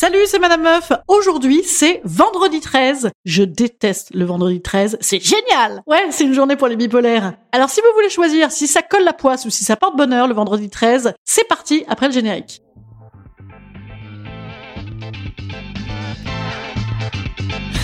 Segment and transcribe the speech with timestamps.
[0.00, 0.92] Salut, c'est Madame Meuf.
[1.08, 3.10] Aujourd'hui, c'est vendredi 13.
[3.24, 4.96] Je déteste le vendredi 13.
[5.00, 5.82] C'est génial.
[5.88, 7.32] Ouais, c'est une journée pour les bipolaires.
[7.50, 10.28] Alors, si vous voulez choisir si ça colle la poisse ou si ça porte bonheur
[10.28, 12.62] le vendredi 13, c'est parti après le générique.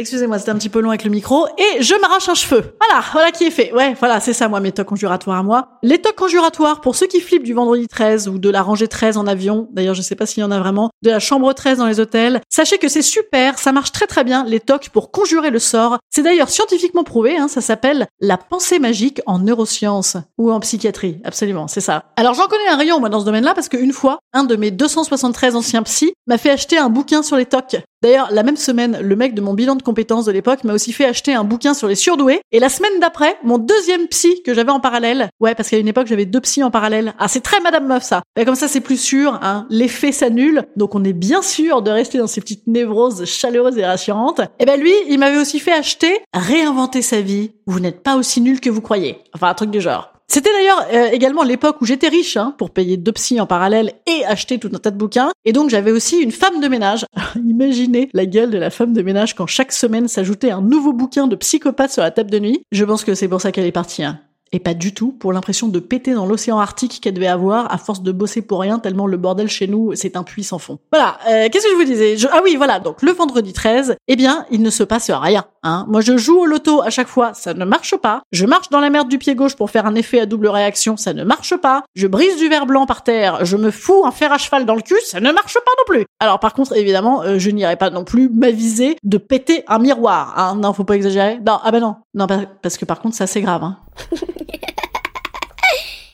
[0.00, 1.48] Excusez-moi, c'était un petit peu long avec le micro.
[1.58, 2.76] Et je m'arrache un cheveu.
[2.80, 3.72] Voilà, voilà qui est fait.
[3.72, 5.70] Ouais, voilà, c'est ça, moi, mes tocs conjuratoires à moi.
[5.82, 9.16] Les tocs conjuratoires, pour ceux qui flippent du vendredi 13 ou de la rangée 13
[9.16, 11.78] en avion, d'ailleurs, je sais pas s'il y en a vraiment, de la chambre 13
[11.78, 15.10] dans les hôtels, sachez que c'est super, ça marche très très bien, les tocs pour
[15.10, 15.98] conjurer le sort.
[16.10, 21.20] C'est d'ailleurs scientifiquement prouvé, hein, ça s'appelle la pensée magique en neurosciences ou en psychiatrie.
[21.24, 22.04] Absolument, c'est ça.
[22.14, 24.70] Alors, j'en connais un rayon, moi, dans ce domaine-là, parce qu'une fois, un de mes
[24.70, 27.78] 273 anciens psy m'a fait acheter un bouquin sur les tocs.
[28.00, 30.92] D'ailleurs, la même semaine, le mec de mon bilan de compétences de l'époque m'a aussi
[30.92, 32.40] fait acheter un bouquin sur les surdoués.
[32.52, 35.88] Et la semaine d'après, mon deuxième psy que j'avais en parallèle, ouais, parce qu'à une
[35.88, 37.14] époque j'avais deux psys en parallèle.
[37.18, 38.22] Ah, c'est très Madame Meuf ça.
[38.36, 39.38] Ben, comme ça, c'est plus sûr.
[39.42, 39.66] Hein.
[39.68, 43.84] L'effet s'annule, donc on est bien sûr de rester dans ces petites névroses chaleureuses et
[43.84, 44.40] rassurantes.
[44.60, 47.52] Et ben lui, il m'avait aussi fait acheter réinventer sa vie.
[47.66, 49.18] Vous n'êtes pas aussi nul que vous croyez.
[49.34, 50.12] Enfin, un truc du genre.
[50.30, 53.94] C'était d'ailleurs euh, également l'époque où j'étais riche hein, pour payer deux psys en parallèle
[54.06, 55.30] et acheter tout un tas de bouquins.
[55.46, 57.06] Et donc j'avais aussi une femme de ménage.
[57.36, 61.28] Imaginez la gueule de la femme de ménage quand chaque semaine s'ajoutait un nouveau bouquin
[61.28, 62.60] de psychopathe sur la table de nuit.
[62.72, 64.04] Je pense que c'est pour ça qu'elle est partie.
[64.04, 64.20] Hein.
[64.52, 67.78] Et pas du tout pour l'impression de péter dans l'océan arctique qu'elle devait avoir à
[67.78, 70.78] force de bosser pour rien tellement le bordel chez nous c'est un puits sans fond.
[70.92, 72.16] Voilà, euh, qu'est-ce que je vous disais?
[72.32, 75.44] Ah oui, voilà, donc le vendredi 13, eh bien, il ne se passe rien.
[75.62, 75.84] Hein.
[75.88, 78.22] Moi, je joue au loto à chaque fois, ça ne marche pas.
[78.32, 80.96] Je marche dans la merde du pied gauche pour faire un effet à double réaction,
[80.96, 81.82] ça ne marche pas.
[81.94, 84.74] Je brise du verre blanc par terre, je me fous un fer à cheval dans
[84.74, 86.04] le cul, ça ne marche pas non plus.
[86.20, 90.34] Alors par contre, évidemment, euh, je n'irai pas non plus m'aviser de péter un miroir.
[90.36, 90.56] Hein.
[90.56, 91.38] Non, faut pas exagérer.
[91.46, 92.26] Non, ah ben non, non
[92.62, 93.64] parce que par contre, ça c'est grave.
[93.64, 93.78] Hein.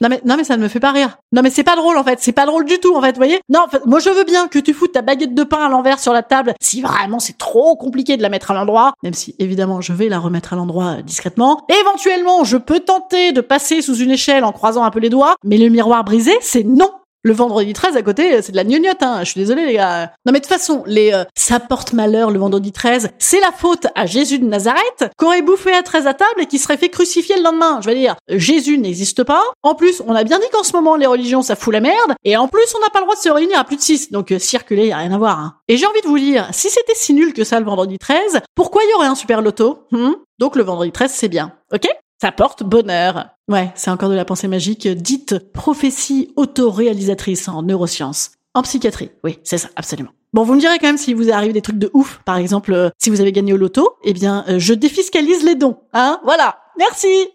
[0.05, 1.17] Non mais non mais ça ne me fait pas rire.
[1.33, 3.17] Non mais c'est pas drôle en fait, c'est pas drôle du tout en fait, vous
[3.17, 3.41] voyez?
[3.49, 5.71] Non, en fait, moi je veux bien que tu foutes ta baguette de pain à
[5.71, 9.15] l'envers sur la table si vraiment c'est trop compliqué de la mettre à l'endroit, même
[9.15, 11.65] si évidemment je vais la remettre à l'endroit euh, discrètement.
[11.81, 15.37] Éventuellement, je peux tenter de passer sous une échelle en croisant un peu les doigts,
[15.43, 16.91] mais le miroir brisé, c'est non.
[17.27, 19.21] Le vendredi 13 à côté, c'est de la gnognotte, hein.
[19.21, 20.13] Je suis désolée, les gars.
[20.27, 23.51] Non, mais de toute façon, les euh, ça porte malheur le vendredi 13, c'est la
[23.51, 26.91] faute à Jésus de Nazareth, qu'aurait bouffé à 13 à table et qui serait fait
[26.91, 27.81] crucifier le lendemain.
[27.81, 29.43] Je veux dire, Jésus n'existe pas.
[29.63, 32.13] En plus, on a bien dit qu'en ce moment, les religions, ça fout la merde.
[32.25, 34.13] Et en plus, on n'a pas le droit de se réunir à plus de 6.
[34.13, 35.55] Donc, euh, circuler, y a rien à voir, hein.
[35.69, 38.43] Et j'ai envie de vous dire, si c'était si nul que ça le vendredi 13,
[38.55, 39.87] pourquoi y aurait un super loto?
[39.93, 40.13] Hmm?
[40.39, 41.55] Donc, le vendredi 13, c'est bien.
[41.73, 41.89] Ok?
[42.25, 43.27] Ça porte bonheur.
[43.49, 48.31] Ouais, c'est encore de la pensée magique dite prophétie autoréalisatrice en neurosciences.
[48.55, 50.09] En psychiatrie, oui, c'est ça, absolument.
[50.33, 52.23] Bon, vous me direz quand même si vous arrive des trucs de ouf.
[52.25, 55.55] Par exemple, euh, si vous avez gagné au loto, eh bien, euh, je défiscalise les
[55.55, 55.77] dons.
[55.93, 56.57] Hein Voilà.
[56.79, 57.29] Merci.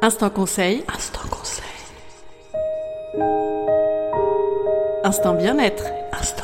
[0.00, 0.84] Instant conseil.
[0.94, 1.64] Instant conseil.
[5.02, 5.86] Instant bien-être.
[6.12, 6.43] Instant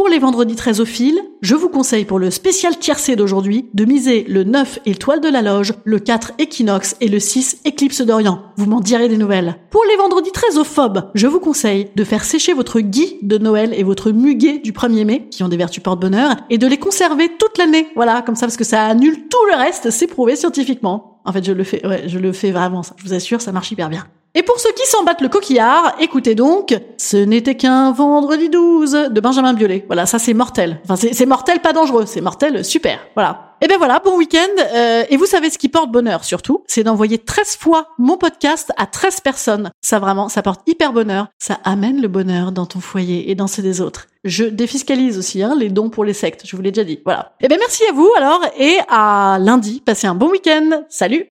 [0.00, 0.56] Pour les vendredis
[0.86, 5.28] fil, je vous conseille pour le spécial tiercé d'aujourd'hui de miser le 9 étoile de
[5.28, 8.40] la loge, le 4 équinoxe et le 6 éclipse d'Orient.
[8.56, 9.56] Vous m'en direz des nouvelles.
[9.68, 13.74] Pour les vendredis très phobes, je vous conseille de faire sécher votre gui de Noël
[13.76, 17.32] et votre muguet du 1er mai, qui ont des vertus porte-bonheur, et de les conserver
[17.38, 17.88] toute l'année.
[17.94, 21.20] Voilà, comme ça, parce que ça annule tout le reste, c'est prouvé scientifiquement.
[21.26, 22.94] En fait, je le fais, je le fais vraiment, ça.
[22.96, 24.06] Je vous assure, ça marche hyper bien.
[24.34, 29.08] Et pour ceux qui s'en battent le coquillard, écoutez donc, ce n'était qu'un vendredi 12
[29.10, 29.84] de Benjamin Biolay.
[29.88, 30.80] Voilà, ça c'est mortel.
[30.84, 33.00] Enfin, c'est mortel, pas dangereux, c'est mortel, super.
[33.16, 33.56] Voilà.
[33.60, 34.38] Et ben voilà, bon week-end.
[34.72, 38.72] Euh, et vous savez ce qui porte bonheur surtout, c'est d'envoyer 13 fois mon podcast
[38.76, 39.70] à 13 personnes.
[39.82, 41.26] Ça vraiment, ça porte hyper bonheur.
[41.38, 44.06] Ça amène le bonheur dans ton foyer et dans ceux des autres.
[44.22, 47.00] Je défiscalise aussi hein, les dons pour les sectes, je vous l'ai déjà dit.
[47.04, 47.32] Voilà.
[47.40, 49.82] Et ben merci à vous alors et à lundi.
[49.84, 50.84] Passez un bon week-end.
[50.88, 51.26] Salut